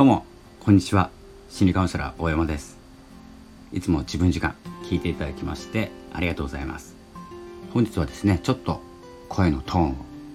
[0.00, 0.24] どうも
[0.60, 1.10] こんにちは。
[1.50, 2.78] 心理カウンセラー大山です。
[3.70, 4.54] いつも自分時間
[4.84, 6.96] 聞いていただきましてありがとうございます。
[7.74, 8.80] 本日はですねちょっと
[9.28, 9.94] 声のトーンを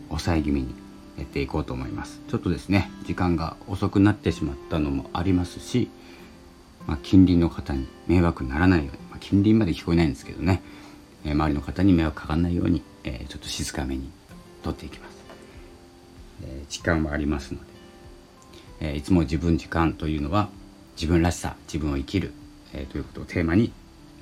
[0.09, 0.75] 抑え気味に
[1.17, 2.21] やっていこうと思います。
[2.27, 5.89] ちょっとですね時間が遅くなってしまったのもありますし、
[6.85, 10.61] まあ、近隣の方に迷惑にならないように、まあ、近隣まで聞こえないんですけどね、
[11.23, 14.11] えー、周りの方に迷惑かかんないように、えー、ちょっと静かめに
[14.61, 15.17] 撮っていきます、
[16.43, 17.74] えー、時間もありますので
[18.79, 20.49] えー、いつも自分時間というのは
[20.95, 22.31] 自分らしさ自分を生きる、
[22.73, 23.71] えー、ということをテーマに、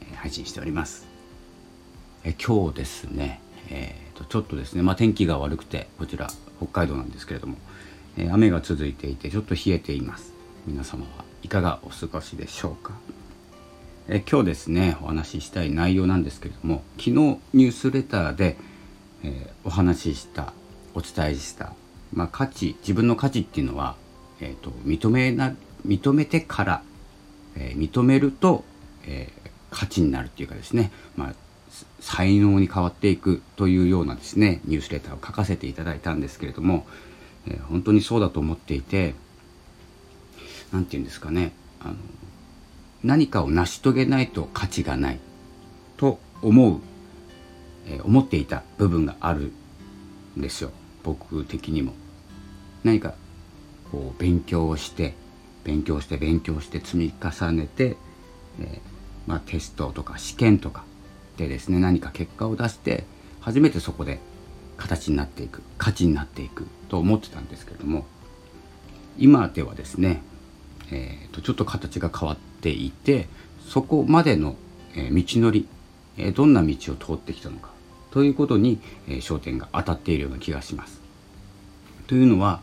[0.02, 1.08] えー、配信しております、
[2.24, 7.58] え今日ですね、えーと、ちょっとですね、まあ、天気が悪くてこちら北海道なんですけれども、
[8.18, 10.34] え雨が続いていてちょっと冷えています。
[10.66, 12.94] 皆様はいかがお過ごしでしょうか？
[14.08, 18.58] え今日ですねお話ししたい内容なんですけれども昨日ニュースレターで、
[19.24, 20.54] えお話しした
[20.94, 21.74] お伝えした、
[22.14, 23.96] まあ、価値自分の価値っていうのは
[24.44, 25.56] えーと、認めな
[25.88, 26.84] 認めてから、
[27.56, 28.66] えー、認めると、
[29.06, 31.34] えー、価値になるっていうかですね、まあ、
[32.02, 36.86] 才能に変わっていくというようなですねニュースレターを書かせていただいたんですけれども、
[37.48, 39.16] えー、本当にそうだと思っていて
[40.74, 41.54] 何て言うんですかね。
[41.80, 41.96] あの
[43.04, 45.20] 何かを成し遂げないと価値がない
[45.98, 46.80] と思う、
[47.86, 49.52] えー、思っていた部分がある
[50.38, 50.72] んですよ。
[51.04, 51.94] 僕的にも。
[52.84, 53.16] 何か
[53.94, 55.14] こう勉強をして
[55.64, 57.96] 勉強して勉強して積み重ねて、
[58.60, 58.80] えー、
[59.28, 60.84] まあ、テストとか試験とか
[61.38, 63.06] でですね何か結果を出して
[63.40, 64.20] 初めてそこで
[64.78, 68.06] 形になっていく価値になっていくと思ってたんですけれども
[69.20, 70.24] 今ではですね、
[70.92, 73.28] えー、とちょっと形が変わっていて
[73.70, 74.56] そこまでの、
[74.96, 75.68] え道のり、
[76.18, 77.70] えどんな道を通ってきたのか
[78.12, 81.02] ということに、え焦点が当たっているような気がします。
[82.08, 82.60] というのは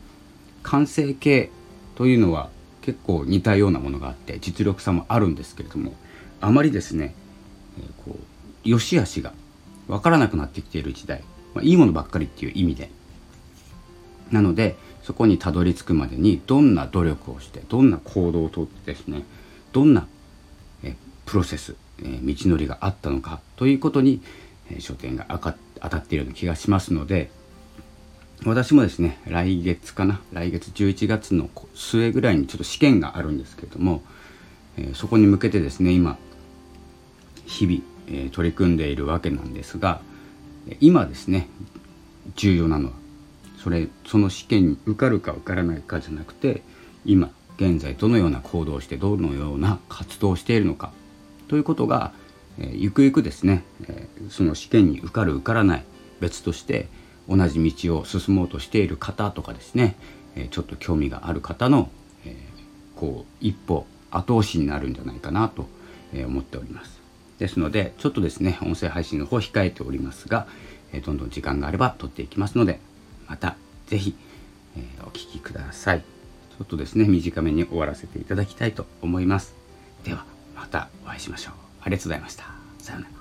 [0.71, 1.51] 完成形
[1.97, 2.49] というのは
[2.81, 5.95] 結構似たようなものがあって実力差もあるんですけれども
[6.41, 7.13] あまりですね、
[7.81, 9.33] え、こう良し悪しが
[9.89, 12.91] 分からなくなってきている時代、まあ、いいものばっかりっていう意味で。
[14.31, 19.25] なのでそこにたどり着くまでにどんな努力をしてどんな行動をとってですね
[19.73, 20.07] どんな
[20.85, 20.95] え
[21.27, 24.23] プロセス、え、道のりがあったのかということに、
[24.71, 27.33] えー、焦点が当たっているような気がしますので
[28.47, 34.03] 私もですね来月かな来月11月の末ぐらいにちょっと試験があるんですけれども、
[34.79, 36.17] えー、そこに向けてですね今
[37.47, 40.01] 日々、えー、取り組んでいるわけなんですが
[40.81, 41.49] 今ですね
[42.37, 42.93] 重要なのは
[43.63, 46.63] それその試験に受かるか受からないかじゃなくて
[47.05, 50.93] 今現在どのような行動をしてどのような活動をしているのか
[51.49, 52.13] ということが、
[52.59, 55.85] えー、ゆくゆくですね、え、その試験に受かる受からない
[56.21, 56.89] 別として
[57.31, 59.95] 同じ道を進もうとしている方とかですね、
[60.35, 61.89] えちょっと興味がある方の、
[62.27, 62.37] え
[62.97, 65.69] こう一歩後押しになるんじゃないかなと
[66.13, 67.01] 思っております。
[67.39, 70.47] ですのでちょっとですね音声配信の方控えておりますが、
[70.93, 72.81] えどんどん時間があれば撮っていきますので
[73.29, 74.17] また是非、
[74.77, 76.01] えお聴きください。
[76.01, 79.55] ちょっとですね短めに終わらせていただきたいと思います。
[80.05, 80.25] では
[80.57, 81.55] またお会いしましょう。
[81.83, 82.45] ありがとうございました。
[82.79, 83.20] さようなら。